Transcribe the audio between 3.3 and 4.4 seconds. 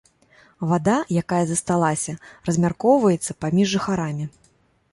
паміж жыхарамі.